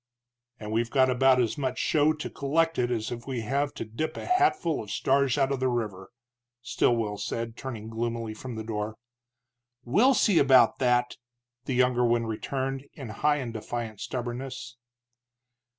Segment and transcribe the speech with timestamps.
[0.59, 4.17] "And we've got about as much show to collect it as we have to dip
[4.17, 6.09] a hatful of stars out of the river,"
[6.63, 8.97] Stilwell said, turning gloomily from the door.
[9.83, 11.17] "We'll see about that!"
[11.65, 14.75] the younger one returned, in high and defiant stubbornness.